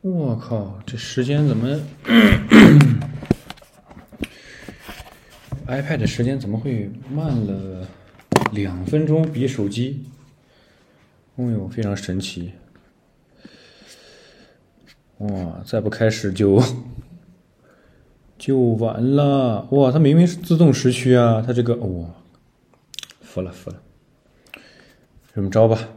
[0.00, 1.80] 我靠，这时间怎么？
[5.66, 7.86] iPad 时间怎么会慢了
[8.52, 9.22] 两分钟？
[9.30, 10.04] 比手机？
[11.34, 12.52] 哦呦，非常神奇！
[15.18, 16.62] 哇，再不开始就
[18.38, 19.66] 就完了！
[19.72, 22.08] 哇，它明明是自动时区啊，它这个哇，
[23.20, 23.82] 服了服了，
[25.34, 25.88] 这么着吧。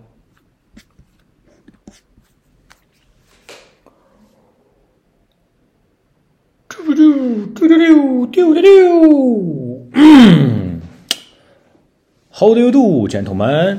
[7.67, 10.81] 丢丢丢丢丢丢，嗯
[12.33, 13.77] ，How do you do, gentlemen?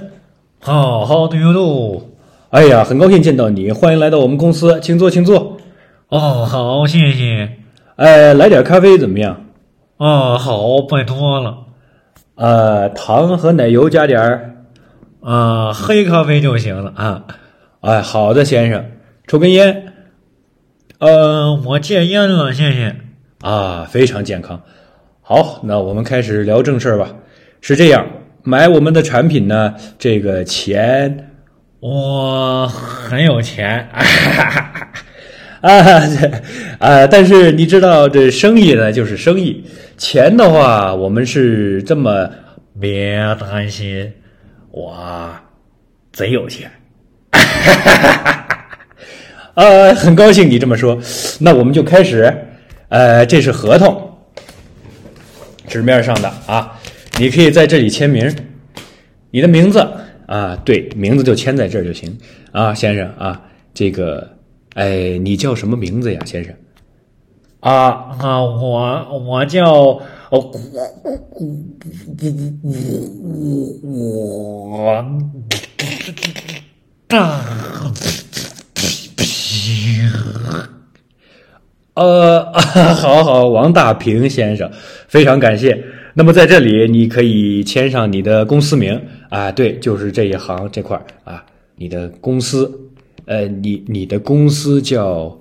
[0.61, 2.03] How how do you do?
[2.51, 5.57] 哎呀，很高兴见到你，欢迎来到我们公司，请坐，请坐。
[6.09, 7.57] 哦，好，谢谢。
[7.97, 9.47] 哎，来点咖啡怎么样？
[9.97, 11.59] 哦，好，拜托了。
[12.37, 14.65] 呃，糖和奶油加点儿。
[15.23, 17.25] 啊，黑咖啡就行了啊。
[17.81, 18.85] 哎，好的，先生，
[19.27, 19.93] 抽根烟。
[20.99, 22.97] 呃，我戒烟了，谢谢。
[23.43, 24.61] 啊，非常健康。
[25.21, 27.13] 好，那我们开始聊正事儿吧。
[27.61, 28.07] 是这样，
[28.45, 31.31] 买我们的产品呢，这个钱，
[31.81, 33.87] 我很有钱
[35.61, 36.31] 啊，这
[36.79, 39.65] 啊，但是你知道，这生意呢就是生意，
[39.99, 42.31] 钱的话，我们是这么，
[42.81, 44.11] 别担心，
[44.71, 44.97] 我
[46.13, 46.71] 贼有钱。
[49.55, 50.97] 啊，很高兴你这么说，
[51.41, 52.33] 那我们就开始。
[52.93, 54.19] 呃，这是合同，
[55.67, 56.79] 纸面上的啊，
[57.19, 58.31] 你可以在这里签名，
[59.31, 59.79] 你的名字
[60.27, 62.19] 啊，对，名字就签在这儿就行
[62.51, 63.41] 啊，先生啊，
[63.73, 64.37] 这个，
[64.75, 66.55] 哎，你叫什么名字呀，先生？
[67.61, 70.03] 啊啊，我我叫我
[74.69, 75.03] 我
[77.09, 77.41] 大。
[82.03, 82.53] 呃，
[82.95, 84.71] 好好，王大平先生，
[85.09, 85.83] 非常感谢。
[86.15, 89.01] 那么在这里，你可以签上你的公司名
[89.31, 91.43] 啊，对，就是这一行这块啊，
[91.77, 92.71] 你的公司，
[93.25, 95.39] 呃，你你的公司叫，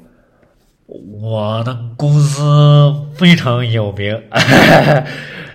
[0.85, 2.41] 我的公司
[3.15, 4.17] 非常有名，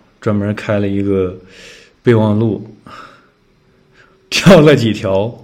[0.21, 1.35] 专门开了一个
[2.03, 2.73] 备忘录，
[4.29, 5.43] 挑了几条，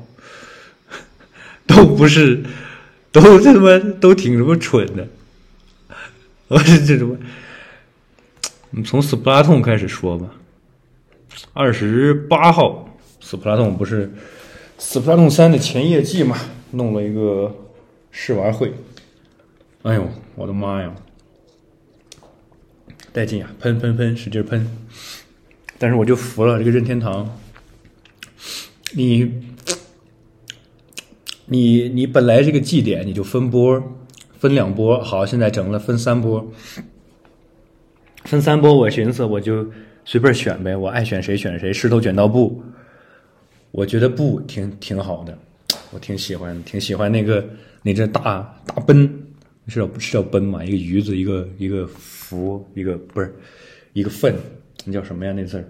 [1.65, 2.43] 都不是，
[3.11, 5.07] 都他妈都挺什么蠢的。
[6.47, 7.17] 我是这什么？
[8.69, 10.27] 我们从斯普拉通开始说吧。
[11.53, 14.13] 二十八号，斯普拉通不是
[14.77, 16.38] 斯普拉通三的前业绩嘛？
[16.71, 17.53] 弄了一个
[18.11, 18.71] 试玩会。
[19.81, 20.94] 哎呦，我的妈呀！
[23.17, 23.50] 带劲啊！
[23.59, 24.69] 喷喷喷，使劲喷！
[25.79, 27.28] 但是我就服了这个任天堂，
[28.94, 29.41] 你
[31.47, 33.81] 你你本来这个祭典你就分波，
[34.38, 36.47] 分两波，好，现在整了分三波，
[38.25, 39.67] 分三波，我寻思我就
[40.06, 42.63] 随便选呗，我爱选谁选谁，石头剪刀布，
[43.72, 45.36] 我觉得布挺挺好的，
[45.89, 47.44] 我挺喜欢，挺喜欢那个
[47.81, 49.26] 那只大大奔。
[49.67, 50.63] 是叫是叫奔嘛？
[50.63, 53.35] 一个鱼字，一个一个福，一个不是
[53.93, 54.33] 一个粪，
[54.85, 55.33] 那叫什么呀？
[55.33, 55.65] 那字儿，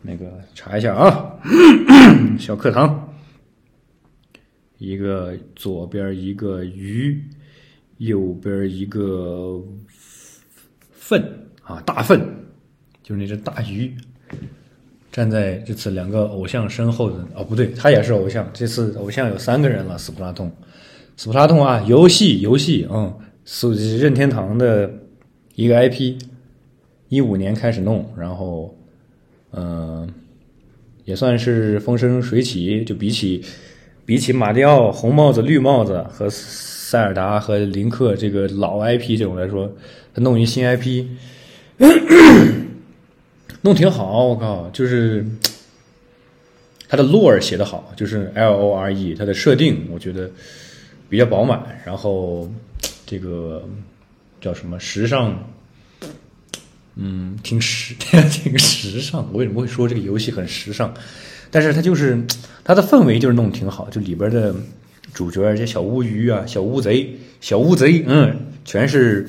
[0.00, 1.38] 那个查一下啊。
[2.40, 3.14] 小课堂，
[4.78, 7.22] 一个左边一个鱼，
[7.98, 9.62] 右边一个
[10.92, 11.22] 粪
[11.62, 12.26] 啊，大粪，
[13.02, 13.94] 就是那只大鱼，
[15.12, 18.48] 站在这次两个偶像身后的哦，不对，他也是偶像。
[18.54, 20.50] 这次偶像有三个人了，斯普拉通。
[21.16, 23.12] 斯普拉通啊，游戏游戏，嗯，
[23.44, 24.90] 是任天堂的
[25.54, 26.16] 一个 IP，
[27.08, 28.74] 一五年开始弄，然后，
[29.52, 30.12] 嗯、
[31.04, 32.82] 也算是风生水起。
[32.84, 33.42] 就比起
[34.04, 39.72] 比起马里奥红帽子、绿帽子和塞尔达和林克这个老 IP 这种来说，
[40.12, 41.06] 他弄一新 IP，
[43.62, 44.26] 弄挺好。
[44.26, 45.24] 我靠，就是
[46.88, 50.28] 他的 lore 写得好，就是 L O R E，它的设定我觉得
[51.08, 52.50] 比较饱满，然后
[53.06, 53.66] 这个
[54.40, 55.36] 叫什么时尚。
[56.96, 57.94] 嗯，挺时，
[58.30, 59.26] 挺时尚。
[59.32, 60.94] 我为什么会说这个游戏很时尚？
[61.50, 62.24] 但是它就是
[62.62, 64.54] 它的氛围就是弄挺好，就里边的
[65.12, 69.28] 主角这些小乌鱼啊、小乌贼、小乌贼，嗯，全是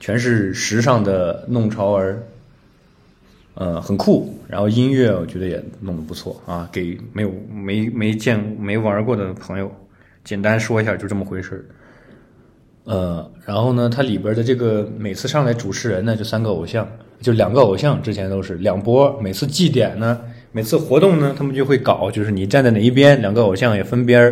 [0.00, 2.22] 全是时尚的弄潮儿，
[3.54, 4.36] 呃，很酷。
[4.48, 9.72] 然后音乐我觉得也弄得不错啊，给没有没没见没玩过的朋友
[10.24, 11.64] 简单说一下，就这么回事儿。
[12.84, 16.86] 呃，然后呢，它里边的这个每次上来主持人呢，就三个偶像，
[17.20, 19.16] 就两个偶像，之前都是两波。
[19.22, 20.20] 每次祭典呢，
[20.50, 24.30] 每次活动呢，他们就会搞，就是你站在哪一边，两个偶像也分边儿，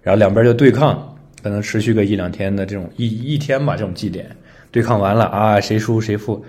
[0.00, 4.30] 然后两边就对抗，可能持续个一两天的这种一一天吧，这种祭典
[4.70, 6.44] 对抗完了啊，谁输谁负。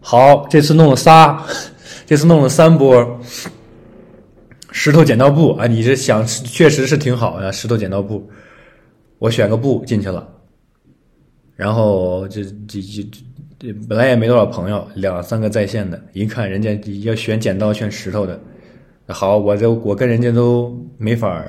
[0.00, 1.44] 好，这次弄了仨，
[2.06, 3.20] 这次弄了三波，
[4.72, 5.52] 石头剪刀布。
[5.56, 8.28] 啊，你这想确实是挺好的，石头剪刀布，
[9.18, 10.28] 我选个布进去了。
[11.56, 13.10] 然后这这这
[13.58, 18.40] 这本来也没多少朋友，两三个在线的，一看人家要选剪刀选石头的，
[19.08, 21.44] 好，我这我跟人家都没法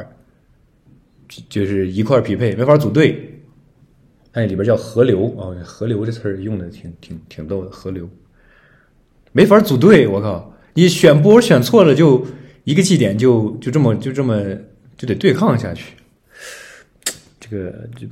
[1.48, 3.42] 就是一块匹配，没法组队。
[4.34, 8.10] 哎，里边叫河流哦，河流这词儿用的挺挺挺逗的，河流。
[9.32, 12.26] 没法组队，我靠，你选波选错了就
[12.64, 14.42] 一个祭点就就这么就这么
[14.98, 15.94] 就得对抗下去，
[17.40, 18.08] 这个就。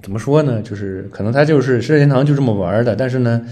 [0.00, 0.62] 怎么说呢？
[0.62, 3.44] 就是可能他就是任天堂就这么玩的，但是呢，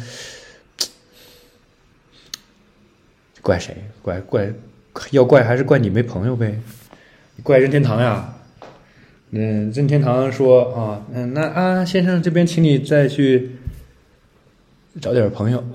[3.43, 3.77] 怪谁？
[4.01, 4.53] 怪怪
[5.11, 6.61] 要怪还是怪你没朋友呗？
[7.43, 8.33] 怪任天堂呀？
[9.33, 13.57] 嗯，任天堂说啊，嗯，那啊，先生这边请你再去
[15.01, 15.65] 找点朋友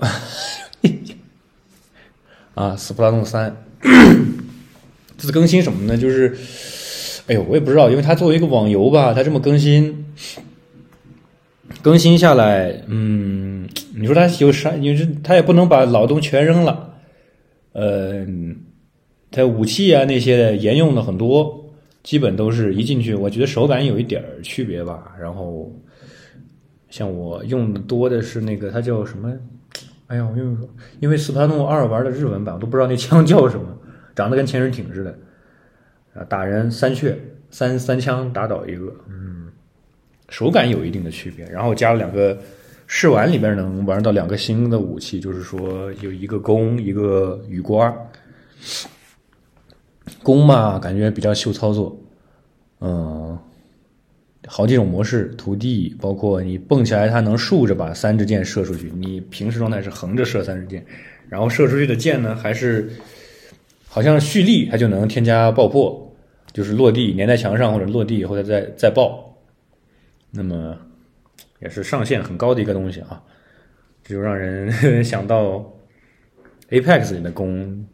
[2.54, 2.74] 啊。
[2.74, 3.54] 斯普拉遁三
[5.18, 5.96] 这次更新什么呢？
[5.96, 6.36] 就是，
[7.26, 10.04] 哎呦，我也不知道，因为它作为一个网游吧，它这么更新。
[11.80, 14.70] 更新下来，嗯，你说他有啥？
[14.72, 16.94] 你说他也不能把老东全扔了，
[17.72, 18.24] 呃，
[19.32, 21.72] 他武器啊那些沿用的很多，
[22.04, 25.12] 基本都是一进去，我觉得手感有一点区别吧。
[25.18, 25.72] 然后，
[26.88, 29.32] 像我用的多的是那个，它叫什么？
[30.12, 30.68] 哎呀，我跟你说
[31.00, 33.64] 因为斯普拉 ton 二玩的日文版，我都不知道那枪叫什么，
[34.14, 35.18] 长得跟潜水艇似的，
[36.14, 37.18] 啊，打人三血，
[37.50, 39.48] 三三枪打倒一个，嗯。
[40.28, 42.38] 手感有一定的区别，然后加了两个
[42.86, 47.94] 试玩里边能玩到两个新的武器，就是说有一个弓，一个雨刮。
[50.22, 51.98] 弓嘛，感觉比较秀操作，
[52.80, 53.38] 嗯，
[54.46, 60.84] 好几种模式，土地，包括你蹦起来，它能竖着把三支箭射出去，你平时状态是横着射三支箭，
[61.28, 62.90] 然后射出去的箭呢，还是
[63.86, 66.12] 好像蓄力，它就能添加爆破，
[66.52, 69.36] 就是落地粘在墙上或者落地以后它再再爆。
[70.30, 70.76] 那么，
[71.60, 73.22] 也是上限很高的一个东西啊，
[74.02, 74.72] 这就让人
[75.04, 75.72] 想到
[76.70, 77.86] Apex 里的弓，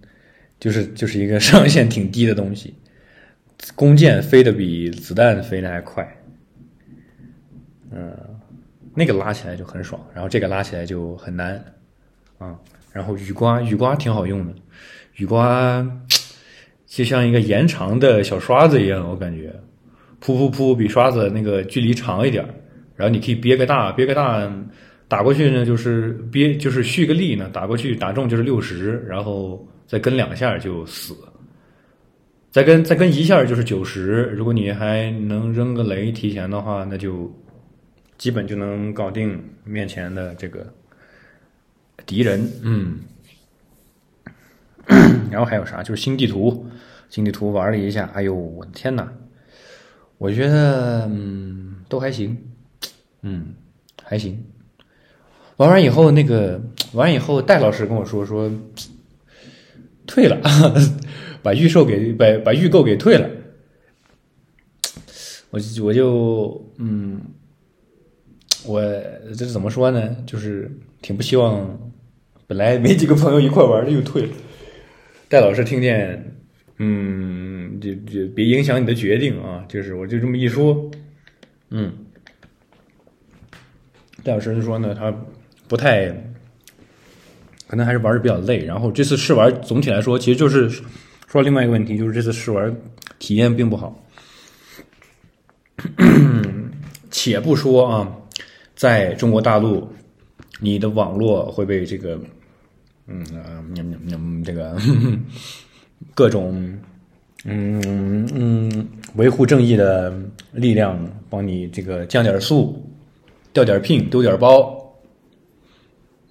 [0.59, 2.75] 就是就是一个上限挺低的东西，
[3.75, 6.08] 弓箭飞得比子弹飞得还快，
[7.91, 8.17] 嗯，
[8.95, 11.63] 那个拉起来就很爽，然后这个拉起来就很难
[12.39, 12.57] 啊。
[12.93, 14.53] 然后雨刮，雨刮挺好用的，
[15.17, 15.87] 雨刮
[16.87, 19.55] 就像一个延长的小刷子一样，我感觉。
[20.21, 22.45] 噗噗噗，比刷子那个距离长一点，
[22.97, 24.53] 然后你可以憋个大，憋个大，
[25.07, 31.15] 打过去呢就是憋，就是蓄个力呢，打过去打中就是六十，然后再跟两下就死，
[32.51, 37.33] 再跟再跟一下就是九十，如果你还能扔个雷提前的话，那就
[38.19, 40.67] 基本就能搞定面前的这个
[42.05, 42.98] 敌人，嗯，
[45.31, 45.82] 然后还有啥？
[45.82, 46.67] 就是新地图，
[47.08, 49.08] 新地图玩了一下，哎呦，我的天呐！
[50.19, 52.37] 我觉得嗯都还行，
[53.22, 53.55] 嗯
[54.03, 54.44] 还行。
[55.58, 56.60] 玩完以后，那个
[56.93, 58.51] 玩完以后，戴老师跟我说说
[60.06, 60.41] 退了，
[61.43, 63.31] 把预售给把把预购给退了。
[65.51, 67.20] 我我就嗯，
[68.69, 68.81] 我
[69.37, 70.15] 这怎么说呢？
[70.27, 70.70] 就是
[71.03, 71.79] 挺不希望，
[72.46, 74.29] 本来没几个朋友一块玩的又退了。
[75.29, 76.34] 戴老师听见。
[76.81, 79.65] 嗯，就就别影响你的决定啊！
[79.69, 80.89] 就是我就这么一说，
[81.70, 81.93] 嗯，
[84.22, 85.13] 戴老师就说呢，他
[85.67, 86.06] 不太
[87.67, 88.65] 可能还是玩的比较累。
[88.65, 90.70] 然后这次试玩总体来说，其实就是
[91.27, 92.72] 说另外一个问题，就是这次试玩
[93.19, 94.01] 体验并不好。
[97.10, 98.17] 且不说啊，
[98.79, 99.89] 在中国大陆，
[100.61, 102.17] 你的网络会被这个，
[103.08, 104.79] 嗯嗯嗯，这个
[106.15, 106.79] 各种
[107.44, 110.17] 嗯嗯维护正义的
[110.53, 110.97] 力量
[111.29, 112.81] 帮你这个降点速、
[113.53, 114.73] 掉点 ping、丢点包。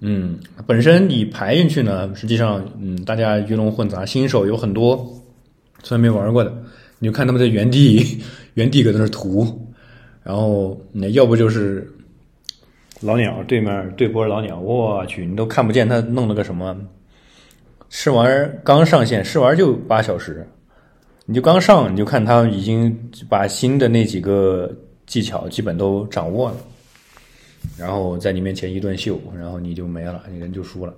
[0.00, 4.96] 嗯，本身你排进去呢，实际上嗯，大家鱼龙混杂，新手有很多，
[5.82, 6.50] 从来没玩过的，
[6.98, 8.22] 你就看他们在原地
[8.54, 9.66] 原地搁那涂。
[10.22, 11.90] 然后那要不就是
[13.00, 16.76] 老鸟对面对波老鸟，我去，你都看不见他弄了个什么。
[17.88, 20.46] 试玩刚上线，试玩就八小时，
[21.24, 24.70] 你就刚上你就看他已经把新的那几个
[25.06, 26.56] 技巧基本都掌握了，
[27.78, 30.92] 然后在你面前一顿秀，然后你就没了，你人就输了。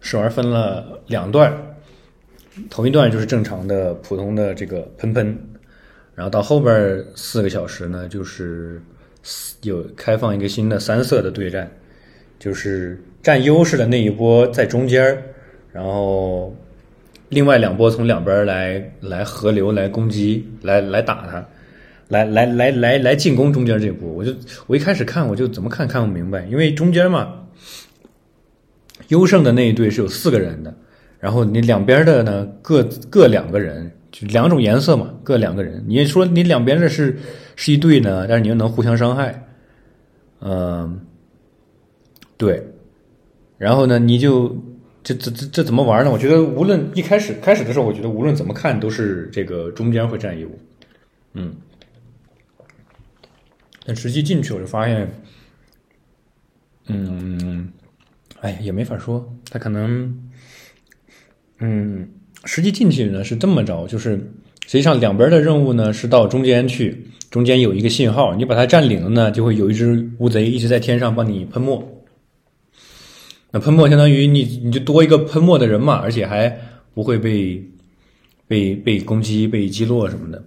[0.00, 1.54] 试玩分了两段，
[2.70, 5.38] 头一段就是正常的普通的这个喷喷。
[6.14, 8.82] 然后到后边四个小时呢，就是
[9.62, 11.70] 有开放一个新的三色的对战，
[12.38, 15.22] 就是占优势的那一波在中间，
[15.72, 16.56] 然后
[17.28, 21.46] 另外两波从两边来来合流来攻击，来来打他，
[22.08, 24.10] 来来来来来进攻中间这波。
[24.10, 24.34] 我就
[24.66, 27.42] 我一开始看我就怎么看看不明白，因为中间嘛，
[29.08, 30.74] 优胜的那一队是有四个人的，
[31.18, 33.92] 然后你两边的呢各各两个人。
[34.10, 35.84] 就两种颜色嘛，各两个人。
[35.86, 37.18] 你说你两边的是
[37.56, 39.46] 是一对呢，但是你又能互相伤害，
[40.40, 41.00] 嗯，
[42.36, 42.64] 对。
[43.56, 44.56] 然后呢，你就
[45.04, 46.10] 这这这这怎么玩呢？
[46.10, 50.48] 我觉得无论一开始开始的时候，我觉得无论怎么看都是这个中间会占优，
[51.34, 51.54] 嗯。
[53.86, 55.10] 但实际进去我就发现，
[56.86, 57.72] 嗯，
[58.40, 60.30] 哎，也没法说，他可能，
[61.58, 62.08] 嗯。
[62.44, 64.16] 实际进去呢是这么着，就是
[64.66, 71.86] 实际上两边的任务呢是到中间去，中间有一个信号，你把它占领了呢，就会有一只乌贼一直在天上帮你喷墨。
[73.50, 76.48] 那喷墨相当于你你就多一个喷墨的人嘛，而且还
[76.94, 77.62] 不会被
[78.46, 80.42] 被被攻击、被击落什么的。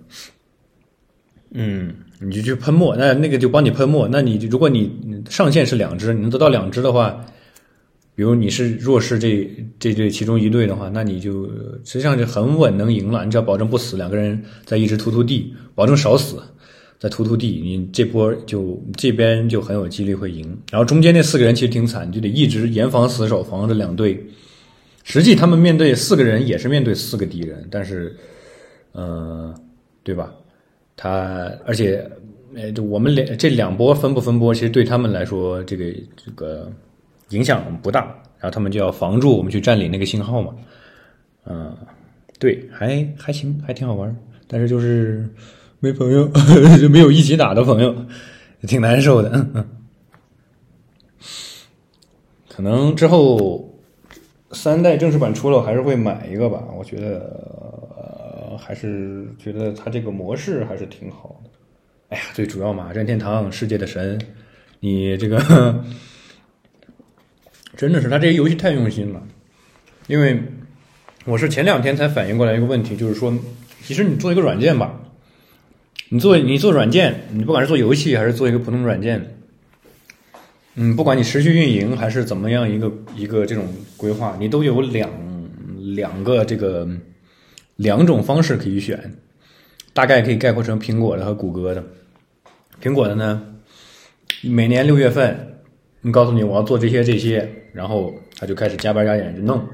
[1.51, 4.07] 嗯，你就去喷墨，那那个就帮你喷墨。
[4.11, 4.91] 那你如果你
[5.29, 7.23] 上限是两只，你能得到两只的话。
[8.15, 11.45] 比如你是弱势这这队其中一队的话，那你就
[11.83, 13.25] 实际上就很稳能赢了。
[13.25, 16.39] 你只要保证不死，两个人再一直突突地，保证少死，
[16.99, 20.45] 再突突地，你这波就这边就很有几率会赢。
[20.71, 24.23] 然后中间那四个人其实挺惨，就得一直严防死守，防着两队。
[25.03, 28.15] 实际他们面对四个人也是面对四个敌人，但是，
[28.91, 29.53] 呃，
[30.03, 30.31] 对吧？
[30.95, 32.07] 他而且，
[32.53, 36.71] 呃，我们两这两波分不分波，其实对他们来说，这个这个。
[37.29, 38.01] 影响不大，
[38.37, 40.53] 然后他们就要防住我们去占领那个信号嘛，
[41.45, 41.75] 嗯，
[42.39, 44.15] 对，还还行，还挺好玩，
[44.47, 45.27] 但是就是
[45.79, 46.29] 没朋友，
[46.79, 47.95] 就没有一起打的朋友，
[48.67, 49.65] 挺难受的。
[52.49, 53.73] 可能之后
[54.51, 56.63] 三代正式版出了，我还是会买一个吧。
[56.77, 61.49] 我觉得，还是觉得它这个模式还是挺好的。
[62.09, 64.21] 哎呀，最主要嘛，任天堂世界的神，
[64.79, 65.83] 你这个。
[67.75, 69.21] 真的是他这些游戏太用心了，
[70.07, 70.39] 因为
[71.25, 73.33] 我是前两天才反应过来一个问题，就是说，
[73.83, 75.01] 其实你做一个软件吧，
[76.09, 79.37] 你做你做软件，你不管是做游戏还是做一个普通软件，
[80.75, 85.09] 嗯，不管你持续运营还是怎么样一个一个这种规划，你都有两
[85.95, 86.87] 两个这个
[87.77, 89.15] 两种方式可以选，
[89.93, 91.83] 大概可以概括成苹果的和谷歌的。
[92.81, 93.41] 苹果的呢，
[94.43, 95.49] 每年六月份。
[96.05, 99.67] 你告诉你我要做这些这些，然后他就开始加班加点就弄，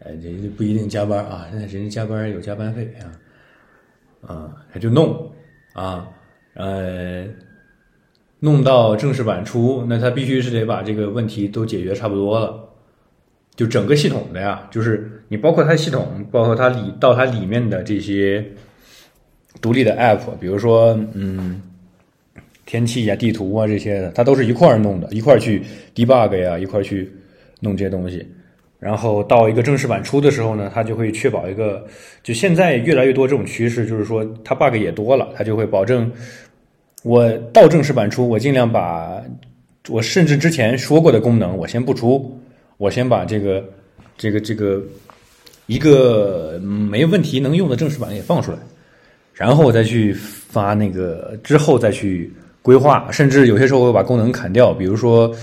[0.00, 3.06] 哎，这不一定加班啊，现在人家加班有加班费啊，
[4.28, 5.30] 啊，他就弄
[5.72, 6.08] 啊，
[6.54, 7.24] 呃，
[8.40, 12.68] 弄到正式版出，那他必须是得把这个问题都解决差不多了，
[13.54, 18.44] 就整个系统的呀，就是你包括它系统，包括它里到它里面的这些
[19.60, 21.62] 独立的 app，比如说嗯。
[22.66, 25.62] 天气呀、地图啊这些的，它都是一块儿弄的，一块儿去
[25.94, 27.10] debug 呀，一块儿去
[27.60, 28.26] 弄这些东西。
[28.78, 31.84] 然后到一个正式版出的时候呢，它就会确保一个，
[32.22, 36.10] 就现在越来越多这种趋势，就是说它 bug 也多了，它就会保证
[37.02, 39.20] 我到正式版出，我尽量把
[39.88, 42.40] 我甚至之前说过的功能我先不出，
[42.76, 43.64] 我先把这个
[44.16, 44.82] 这个这个
[45.66, 48.58] 一个没问题能用的正式版也放出来，
[49.34, 52.32] 然后我再去发那个之后再去。
[52.60, 55.34] 规划，甚至有些时候会把功能砍掉，比如说，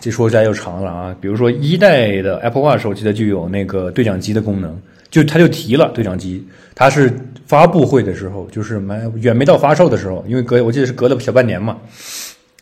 [0.00, 1.16] 这说起来又长了啊。
[1.20, 4.76] 比如说一代的 Apple Watch 手机的就有那个对讲机的功能，
[5.10, 7.12] 就他就提了对讲机，他是
[7.46, 11.78] 发布会的时候，就是没远没到发售的时候，因为隔我记得是隔了小半年嘛，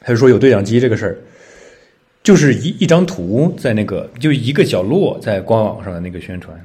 [0.01, 1.17] 他就说有对讲机这个事儿，
[2.23, 6.57] 就是一一张图在那个就一个角落在官网上的那个宣传，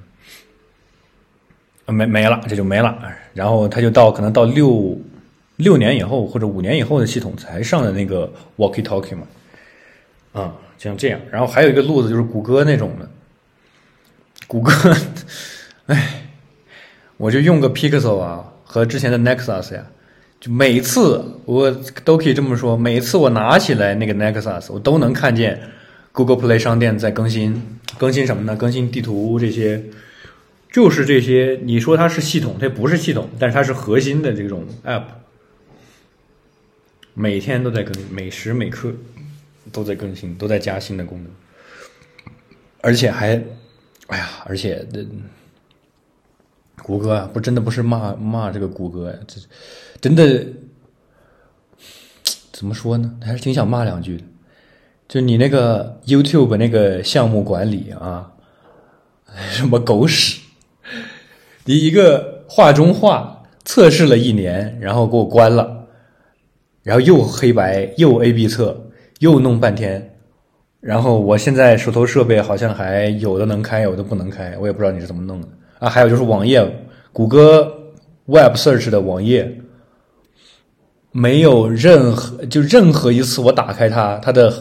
[1.86, 2.98] 没没了，这就没了。
[3.34, 5.00] 然后他就到可能到六
[5.56, 9.24] 六年以后或者五年以后的系统才上的那个 Walkie Talkie 嘛。
[10.42, 13.10] 啊，像这样，然后还有一个路子就是谷歌那种的，
[14.46, 14.72] 谷歌，
[15.88, 16.24] 哎，
[17.18, 19.86] 我就用个 Pixel 啊，和之前的 Nexus 呀，
[20.40, 21.72] 就每次我
[22.04, 25.60] 都可以这么说，每次我拿起来那个 Nexus，我都能看见
[26.12, 28.56] Google Play 商店在更新，更新什么呢？
[28.56, 29.84] 更新地图这些，
[30.72, 31.60] 就是这些。
[31.64, 35.04] 你说它是系统，它不是系统，但是它是核心的这种 App，
[37.16, 38.94] 每天都在更，每时每刻。
[39.72, 41.32] 都在更新，都在加新的功能，
[42.82, 43.42] 而且还，
[44.08, 45.06] 哎呀，而且这
[46.84, 49.42] 谷歌啊，不真的不是骂骂这个谷歌呀，这
[50.00, 50.46] 真的
[52.52, 53.20] 怎么说呢？
[53.24, 54.24] 还是挺想骂两句的。
[55.08, 58.34] 就你那个 YouTube 那个项目管理啊，
[59.52, 60.42] 什么狗屎！
[61.66, 65.88] 你一个画中画测试了一年，然后给我关了，
[66.84, 68.87] 然后又黑白又 A/B 测。
[69.20, 70.16] 又弄半天，
[70.80, 75.48] 然后我现在手头设备好像还有的能开，有的不能开，我也不知道你是怎么弄的
[75.80, 75.90] 啊。
[75.90, 76.64] 还有就是网页，
[77.12, 77.68] 谷歌
[78.26, 79.60] Web Search 的网页，
[81.12, 84.54] 没有任何就任何一次我打开它，它的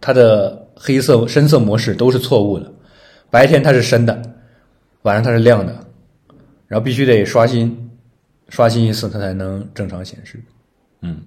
[0.00, 2.72] 它的黑色深色模式都是错误的，
[3.28, 4.22] 白天它是深的，
[5.02, 5.74] 晚上它是亮的，
[6.66, 7.90] 然后必须得刷新，
[8.48, 10.40] 刷新一次它才能正常显示。
[11.02, 11.20] 嗯，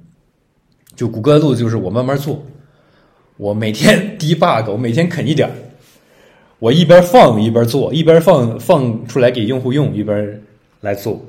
[0.96, 2.44] 就谷歌的路就是我慢慢做。
[3.38, 5.52] 我每天 debug，我每天啃一点儿，
[6.60, 10.42] 我一边放一边做，一边放放出来给用户用，一边
[10.82, 11.26] 来做。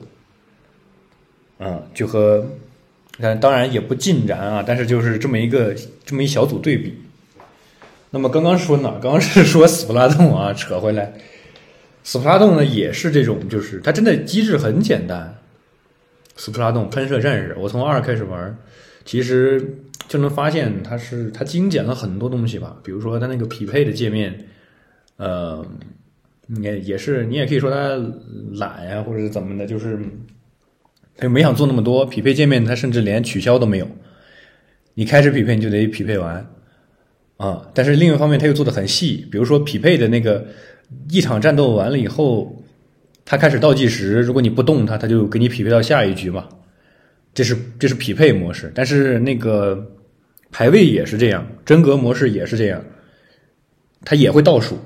[1.59, 2.47] 嗯，就和，
[3.19, 5.75] 但当然也不尽然啊，但是就是这么一个
[6.05, 6.99] 这么一小组对比。
[8.11, 8.99] 那么刚刚说哪？
[9.01, 11.15] 刚刚是说斯普拉动啊，扯回来，
[12.03, 15.39] 斯普拉动呢也是这种，就是它真的机制很简单。
[16.37, 18.57] 斯普拉动喷射战士，我从二开始玩，
[19.07, 19.79] 其实。
[20.09, 24.47] 就能发现它是它精简了很多东西吧，比如说它那个匹配的界面，
[25.17, 25.65] 呃，
[26.61, 27.97] 也也是你也可以说它
[28.53, 29.99] 懒呀，或者是怎么的，就是
[31.17, 33.89] 它没想做那么多匹配界面，它甚至连取消都没有，
[34.95, 36.47] 你开始匹配你就得匹配完
[37.39, 37.69] 啊。
[37.75, 40.47] 但是另一方面，它又做的很细，比如说匹配的那个
[41.11, 42.63] 一场战斗完了以后，
[43.25, 46.47] 它开始倒计时，如果你不动它，它就给你匹配到下一局嘛。
[47.33, 49.94] 这是这是匹配模式，但是那个
[50.55, 52.81] 排位也是这样，真格模式也是这样，
[54.05, 54.79] 它也会倒数，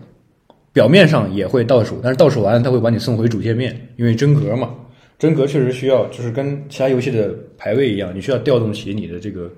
[0.73, 4.75] 表面上也会倒数，但是倒数完它会把你送回主界面，因为真格嘛，
[5.19, 9.53] 真格确实需要，就是跟其他游戏的排位一样，你需要调动起你的这个，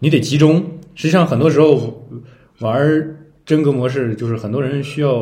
[0.00, 0.60] 你得集中。
[0.96, 2.04] 实际上很多时候
[2.58, 3.16] 玩
[3.46, 5.14] 真格模式，就是很多人需要，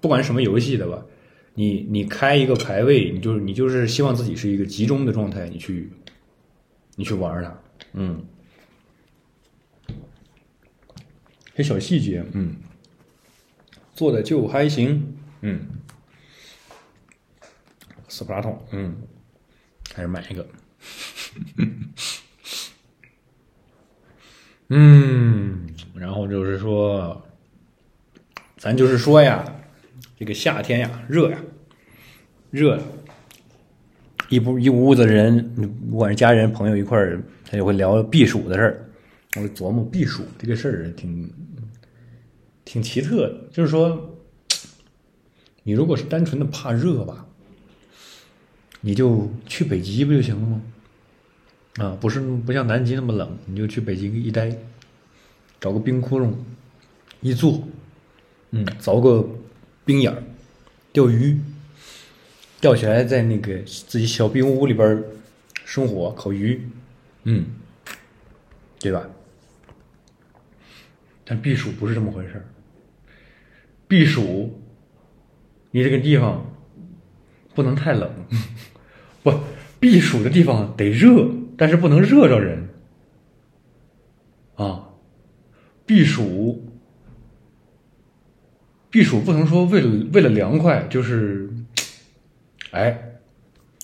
[0.00, 1.00] 不管什么游戏的吧。
[1.54, 5.88] 你你开一个排位，你就是你就是希望自己是一个集中的状态，你去
[6.96, 7.56] 你去玩它，
[7.92, 8.20] 嗯，
[11.54, 12.56] 这小细节，嗯，
[13.94, 15.60] 做的就还行，嗯，
[18.08, 18.96] 斯普拉通，嗯，
[19.94, 20.46] 还是买一个，
[24.68, 27.22] 嗯，然后就是说，
[28.56, 29.44] 咱就是说呀。
[30.18, 31.38] 这个夏天呀，热呀，
[32.52, 32.80] 热，
[34.28, 35.52] 一不一屋子人，
[35.90, 38.88] 不管是家人朋友一块儿，他就会聊避暑的事儿。
[39.36, 41.32] 我琢磨避暑这个事儿挺
[42.64, 44.18] 挺奇特的，就是说，
[45.62, 47.26] 你如果是单纯的怕热吧，
[48.80, 50.62] 你就去北极不就行了吗？
[51.76, 54.56] 啊，不是不像南极那么冷，你就去北极一待，
[55.60, 56.32] 找个冰窟窿
[57.20, 57.66] 一坐，
[58.50, 59.28] 嗯，凿个。
[59.84, 60.22] 冰眼儿
[60.92, 61.40] 钓鱼，
[62.60, 65.02] 钓起来在那个自己小冰屋里边
[65.64, 66.68] 生火烤鱼，
[67.24, 67.46] 嗯，
[68.78, 69.10] 对吧？
[71.32, 72.44] 但避暑不是这么回事儿。
[73.88, 74.60] 避暑，
[75.70, 76.44] 你这个地方
[77.54, 78.10] 不能太冷，
[79.24, 79.32] 不，
[79.80, 82.68] 避暑的地方得热，但是不能热着人
[84.56, 84.90] 啊，
[85.86, 86.68] 避暑。
[88.90, 91.48] 避暑不能说为了为了凉快，就是，
[92.72, 93.14] 哎，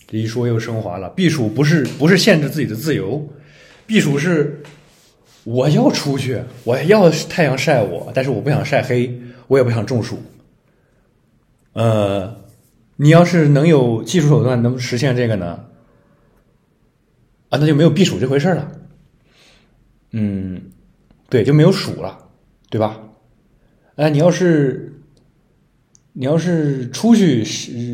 [0.06, 1.08] 这一说又升华了。
[1.08, 3.26] 避暑不是不是限制自己的自由，
[3.86, 4.62] 避暑是，
[5.48, 10.18] 我要出去，我要太阳晒我，但是我不想晒黑，我也不想中暑。
[11.72, 12.36] 呃，
[12.96, 15.64] 你要是能有技术手段能实现这个呢？
[17.48, 18.70] 啊，那就没有避暑这回事了。
[20.10, 20.60] 嗯，
[21.30, 22.26] 对，就没有暑了，
[22.68, 23.00] 对吧？
[23.96, 25.00] 哎，你要是
[26.12, 27.42] 你要是出去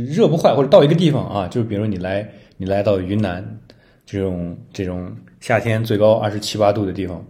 [0.06, 3.60] 热不坏，或者到一个地方啊，就比如你来你来到云南
[4.04, 7.24] 这种这种夏天最高二十七八度的地方，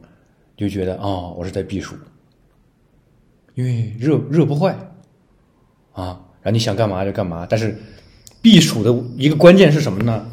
[0.56, 1.96] 就觉得啊、哦，我是在避暑，
[3.54, 4.72] 因为热热不坏
[5.92, 7.46] 啊，然后你想干嘛就干嘛。
[7.48, 7.76] 但是
[8.40, 10.30] 避暑的一个关键是什么呢？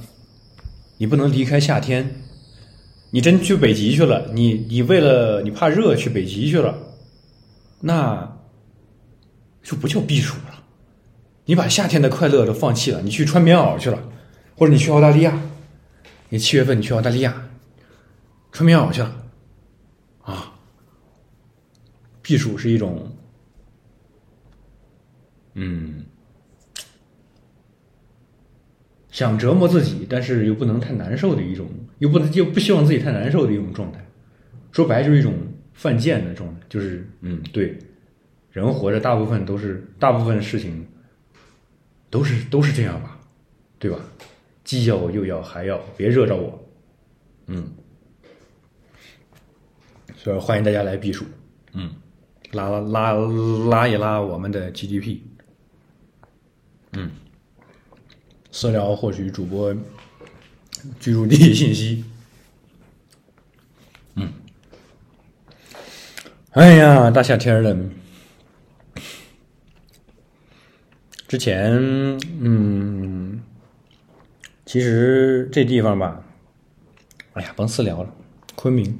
[0.97, 2.21] 你不能离开夏天，
[3.09, 6.77] 你真去北极去了，你你为了你怕热去北极去了，
[7.79, 8.37] 那
[9.63, 10.63] 就不叫避暑了。
[11.45, 13.99] 你把夏天的快乐都放弃了，你去穿棉袄去了，
[14.55, 15.41] 或者你去澳大利亚，
[16.29, 17.49] 你七月份你去澳大利亚
[18.51, 19.15] 穿棉袄去了，
[20.21, 20.53] 啊，
[22.31, 23.11] 避暑是一种，
[25.55, 26.05] 嗯。
[29.09, 31.67] 想折磨自己，但是又不能太难受的一种，
[31.99, 33.99] 又不能又不希望自己太难受的一种状态。
[34.71, 35.33] 说白就是一种
[35.73, 37.77] 犯贱的状态，就是嗯，对，
[38.53, 40.87] 人活着大部分都是大部分事情
[42.09, 43.19] 都是都是这样吧，
[43.77, 43.99] 对吧？
[44.63, 46.65] 既要又要还要，别惹着我，
[47.47, 47.69] 嗯。
[50.15, 51.25] 所以欢迎大家来避暑，
[51.73, 51.89] 嗯，
[52.51, 53.13] 拉拉拉
[53.69, 55.19] 拉一拉我们的 GDP，
[56.93, 57.11] 嗯。
[58.53, 59.73] 私聊获取主播
[60.99, 62.03] 居住地信息。
[64.15, 64.33] 嗯，
[66.51, 67.77] 哎呀，大夏天的，
[71.29, 71.71] 之前
[72.41, 73.41] 嗯，
[74.65, 76.21] 其实这地方吧，
[77.31, 78.13] 哎呀，甭私聊了。
[78.55, 78.99] 昆明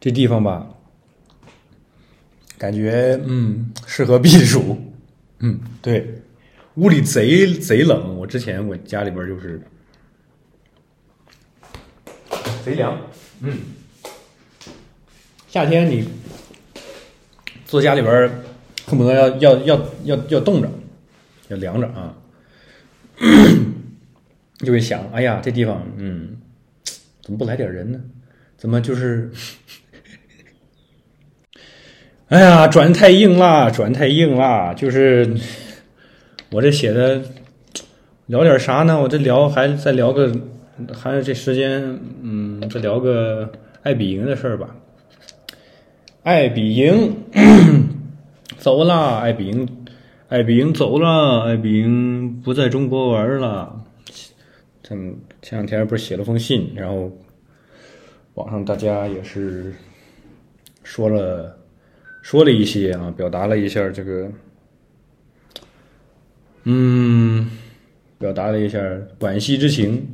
[0.00, 0.66] 这地方吧，
[2.60, 4.76] 感觉嗯适合避暑。
[5.38, 6.22] 嗯，对。
[6.74, 9.60] 屋里贼贼冷，我之前我家里边就是
[12.62, 12.96] 贼凉，
[13.40, 13.58] 嗯，
[15.48, 16.06] 夏天你
[17.64, 18.30] 坐家里边
[18.84, 20.70] 恨不得要要要要要冻着，
[21.48, 22.14] 要凉着啊，
[24.60, 26.36] 就会想，哎呀，这地方，嗯，
[27.22, 28.00] 怎么不来点人呢？
[28.56, 29.30] 怎么就是，
[32.30, 35.36] 哎呀，转太硬啦，转太硬啦，就是。
[36.52, 37.22] 我这写的
[38.26, 39.00] 聊点啥呢？
[39.00, 40.32] 我这聊还再聊个，
[40.92, 43.50] 还有这时间，嗯，再聊个
[43.82, 44.76] 爱比赢的事儿吧。
[46.22, 47.16] 爱比赢
[48.58, 49.84] 走了，爱比赢，
[50.28, 53.84] 爱比赢走了，爱比赢不在中国玩了。
[54.84, 57.10] 前前两天不是写了封信，然后
[58.34, 59.72] 网上大家也是
[60.82, 61.56] 说了
[62.22, 64.30] 说了一些啊，表达了一下这个。
[66.64, 67.50] 嗯，
[68.18, 68.78] 表达了一下
[69.18, 70.06] 惋惜之情。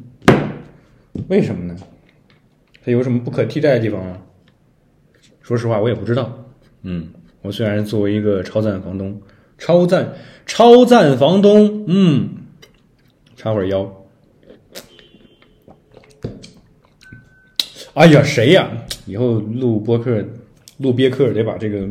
[1.29, 1.77] 为什么呢？
[2.85, 4.23] 它有什么不可替代的地方吗？
[5.43, 6.47] 说实话，我也不知道。
[6.83, 7.09] 嗯，
[7.43, 9.21] 我虽然作为一个超赞房东，
[9.59, 10.15] 超赞
[10.47, 12.29] 超赞房东，嗯，
[13.35, 14.07] 插会儿腰。
[17.95, 18.71] 哎呀，谁呀？
[19.07, 20.25] 以后录播客、
[20.79, 21.89] 路别克得把这个。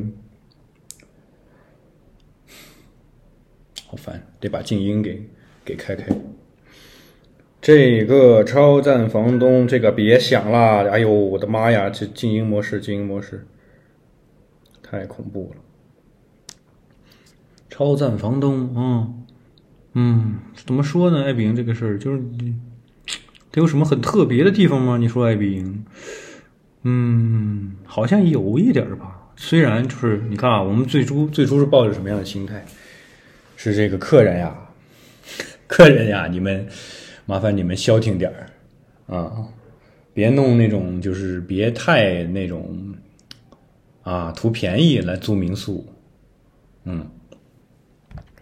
[3.88, 5.30] 好烦，得把静音给
[5.64, 6.08] 给开开。
[7.62, 10.90] 这个超赞房东，这个别想了！
[10.90, 13.48] 哎呦，我的妈呀，这静音模式，静音模式，
[14.84, 15.62] 太恐怖了。
[17.70, 19.10] 超赞房东啊、
[19.94, 21.24] 嗯，怎么说呢？
[21.24, 22.22] 爱彼迎这个事儿，就是
[23.52, 24.98] 它有什么很特别的地方吗？
[24.98, 25.86] 你说爱彼迎，
[26.88, 29.32] 嗯，好像有一点吧。
[29.36, 32.64] 虽然就是你看啊，我们最初最初是抱着什么样的心态？
[33.58, 34.56] 是这个客人呀，
[35.66, 36.68] 客人呀，你们
[37.26, 39.48] 麻烦你们消停点儿啊，
[40.14, 42.94] 别弄那种就是别太那种
[44.04, 45.88] 啊图便宜来租民宿，
[46.84, 47.10] 嗯，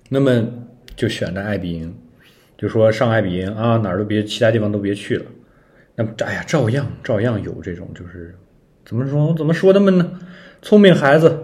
[0.10, 0.46] 那么
[0.96, 1.96] 就选择爱彼迎，
[2.58, 5.26] 就说上爱彼迎啊，哪儿都别，其他地方都别去了。
[5.96, 8.36] 那么哎呀，照样照样有这种就是
[8.86, 10.20] 怎么说怎么说他们呢？
[10.62, 11.44] 聪明孩子，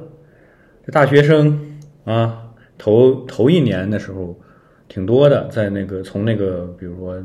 [0.86, 2.46] 这大学生啊。
[2.82, 4.40] 头头一年的时候，
[4.88, 7.22] 挺多的，在那个从那个，比如说，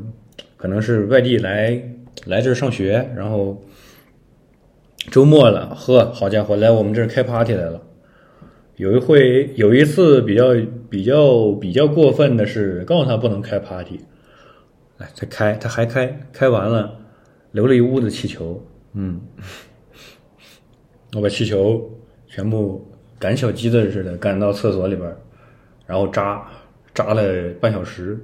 [0.57, 1.81] 可能是外地来
[2.25, 3.63] 来这儿上学，然后
[5.09, 7.81] 周末了，呵，好家伙，来我们这儿开 party 来了。
[8.75, 10.53] 有一回，有一次比较
[10.89, 14.01] 比较比较过分的是，告诉他不能开 party，
[14.97, 16.99] 哎，他开，他还开，开完了，
[17.55, 19.21] 留了一屋子气球，嗯，
[21.13, 21.89] 我把气球
[22.27, 22.85] 全部
[23.17, 25.09] 赶小鸡子似的赶到厕所里边，
[25.85, 26.45] 然后扎
[26.93, 28.19] 扎了半小时，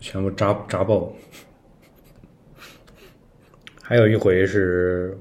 [0.00, 1.10] 全部扎扎爆。
[3.80, 5.16] 还有一回是，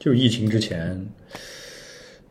[0.00, 1.06] 就疫情之前，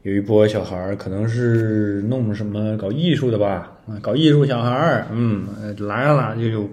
[0.01, 5.47] 有一波小孩，可能是弄什么搞艺术的吧，搞艺术小孩，嗯，
[5.87, 6.69] 来了就有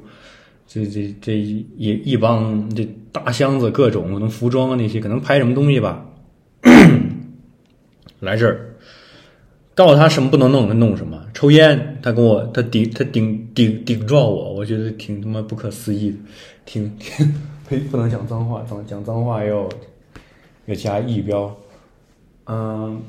[0.66, 6.06] 这这这一一帮这大箱子各种可能服装啊那些，可能拍什么东西吧，
[8.20, 8.76] 来这儿，
[9.74, 16.16] 告诉他什么不能弄，他弄什么，抽烟，他跟我他顶他顶顶顶撞我，我觉得挺他妈不可思议的，
[16.64, 17.34] 挺挺。
[17.68, 17.78] 呸！
[17.78, 19.68] 不能讲脏话，讲讲脏话要
[20.66, 21.56] 要加一标。
[22.46, 23.00] 嗯，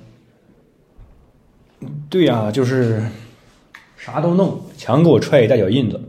[2.10, 3.04] 对呀、啊，就是
[3.98, 6.00] 啥都弄，墙给我踹一大脚印子。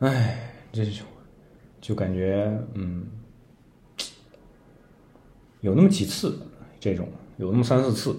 [0.00, 0.90] 哎，这就
[1.88, 3.06] 就感觉嗯，
[5.62, 6.38] 有那么几次
[6.78, 8.14] 这种，有那么三四次。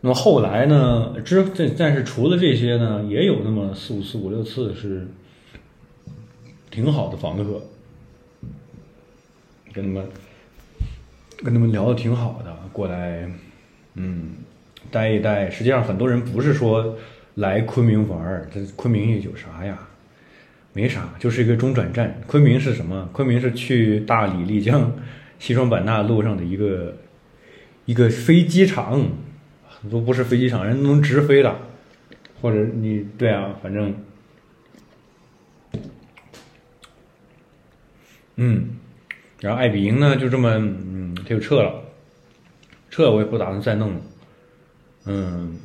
[0.00, 1.20] 那么后来呢？
[1.20, 5.06] 之这但是除了这些呢，也有那么四五四五六次是。
[6.68, 7.62] 挺好的房客，
[9.72, 10.08] 跟他们
[11.38, 13.30] 跟他们聊的挺好的，过来，
[13.94, 14.32] 嗯，
[14.90, 15.48] 待一待。
[15.48, 16.94] 实际上，很多人不是说
[17.36, 19.88] 来昆明玩儿，这昆明有啥呀？
[20.76, 22.20] 没啥，就是一个中转站。
[22.26, 23.08] 昆明是什么？
[23.10, 24.92] 昆明是去大理、丽江、
[25.40, 26.94] 西双版纳路上的一个
[27.86, 29.02] 一个飞机场，
[29.90, 31.56] 都不是飞机场，人都能直飞了，
[32.42, 33.94] 或者你对啊，反正。
[38.36, 38.68] 嗯，
[39.40, 41.82] 然后爱比营呢，就这么，嗯，他就撤了，
[42.90, 44.00] 撤，我也不打算再弄了。
[45.06, 45.56] 嗯，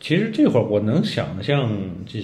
[0.00, 1.70] 其实这会儿我能想象，
[2.04, 2.20] 这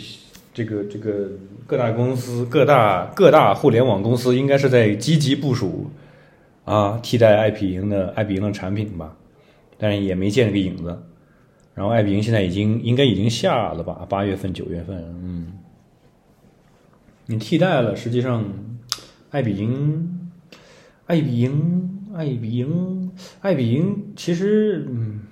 [0.54, 1.28] 这个这个
[1.66, 5.90] 各大公司、各大各大互联网公司应该是在积极部署
[6.64, 9.14] 啊，替代爱彼迎的爱彼迎的产品吧，
[9.76, 11.02] 但是也没见这个影子。
[11.74, 15.52] 然后爱彼迎现在已经应该已经下了吧，八月份、九月份，嗯，
[17.26, 18.44] 你替代了，实际上。
[19.30, 20.30] 爱彼迎，
[21.06, 24.12] 爱彼迎，爱彼迎，爱彼迎。
[24.14, 25.22] 其实，嗯，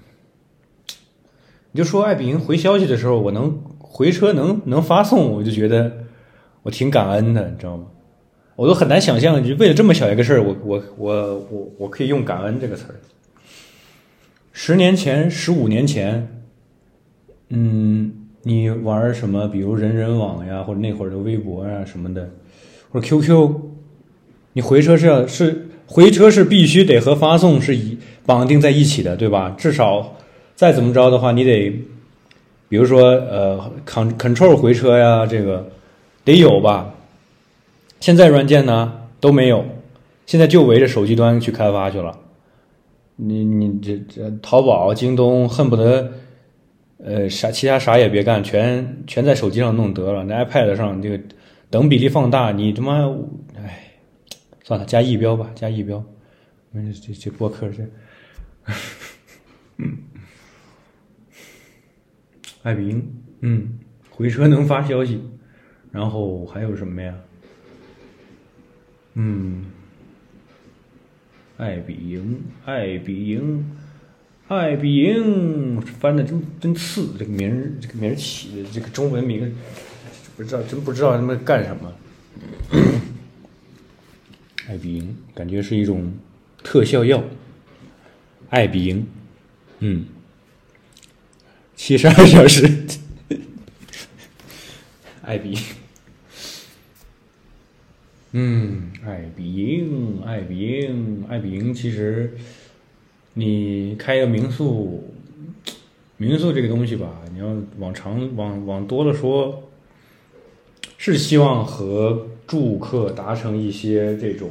[1.70, 3.62] 你就说爱彼迎回消息的时候，我能
[3.94, 5.92] 回车能能发送，我就觉得
[6.62, 7.84] 我挺感恩的，你知道吗？
[8.56, 12.96] 我都很难想象，就为了这么小一个事儿，我我我我我可以用感恩这个词儿。
[14.52, 16.42] 十年前，十五年前，
[17.50, 19.46] 嗯，你玩什么？
[19.46, 22.30] 比如人人网呀，或者那会儿的微博啊什么的，
[22.90, 23.54] 或者 QQ。
[24.54, 29.54] 你回车是要是回车是必须得和发送是一绑定在一起的，对吧？
[29.58, 30.16] 至少
[30.54, 31.82] 再怎么着的话，你得，
[32.72, 35.68] 比如说呃，Control 回车呀，这个
[36.24, 36.94] 得有吧？
[38.00, 39.62] 现在软件呢都没有，
[40.24, 42.18] 现在就围着手机端去开发去了。
[43.16, 46.14] 你你这这淘宝、京东恨不得
[46.96, 50.24] 呃啥其他啥也别干，全全在手机上弄得了。
[50.24, 51.20] 那 iPad 上这个
[51.68, 53.06] 等比例放大，你他妈
[53.58, 53.80] 哎。
[54.64, 56.02] 算了，加一标吧，加一标。
[56.72, 57.82] 这这这播客这，
[62.62, 63.78] 爱比英，嗯，
[64.10, 65.20] 回车能发消息，
[65.90, 67.14] 然后还有什么呀？
[69.14, 69.64] 嗯，
[71.56, 73.76] 爱彼迎，爱彼迎，
[74.48, 79.54] 爱彼迎，翻的真真次，这个名儿这个名儿起的这个中文名，
[80.36, 81.92] 不知道真不知道他们干什么。
[84.68, 86.12] 爱彼迎感觉是一种
[86.62, 87.22] 特效药。
[88.48, 89.06] 爱彼迎，
[89.80, 90.06] 嗯，
[91.84, 92.70] 七十二小时。
[95.20, 95.58] 爱比，
[98.30, 101.74] 嗯，爱彼迎，爱彼迎，爱彼迎。
[101.74, 102.36] 其实，
[103.34, 105.12] 你开个民宿，
[106.18, 107.48] 民宿这个东西吧，你要
[107.80, 109.68] 往长往往多了说，
[110.96, 112.28] 是希望和。
[112.46, 114.50] 住客达成一些这种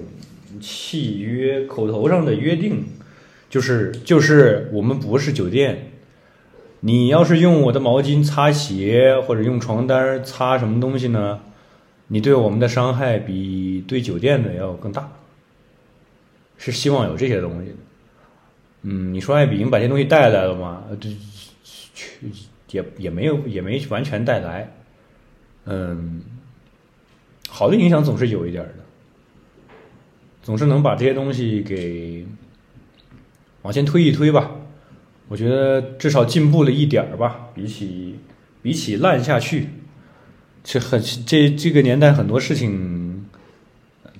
[0.59, 2.83] 契约，口头上的约定，
[3.47, 5.90] 就是就是我们不是酒店，
[6.81, 11.39] 你要是用我的毛巾擦鞋或者用床单擦什么东西呢，
[12.07, 15.09] 你对我们的伤害比对酒店的要更大，
[16.57, 17.75] 是希望有这些东西的。
[18.81, 20.83] 嗯，你说爱彼迎把这些东西带来了吗？
[20.99, 21.09] 这
[22.71, 24.71] 也也没有也没完全带来，
[25.65, 26.21] 嗯。
[27.53, 28.75] 好的影响总是有一点的，
[30.41, 32.25] 总是能把这些东西给
[33.61, 34.49] 往前推一推吧。
[35.31, 38.19] 我觉得至少进步了一点儿吧，比起
[38.61, 39.69] 比起烂下去，
[40.61, 43.25] 这很这这个年代很多事情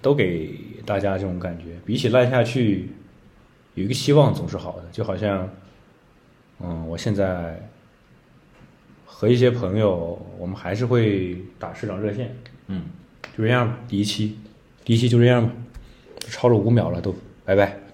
[0.01, 2.91] 都给大家这种感觉，比起烂下去，
[3.75, 5.49] 有一个希望总是好的，就好像，
[6.61, 7.69] 嗯，我现在
[9.05, 12.33] 和一些朋友，我们还是会打市长热线，
[12.67, 12.83] 嗯，
[13.35, 14.37] 就这样，第一期，
[14.85, 15.51] 第一期就这样吧，
[16.29, 17.90] 超了五秒了都，拜拜。